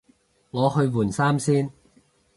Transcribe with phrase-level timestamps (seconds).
[0.49, 1.71] 我去換衫先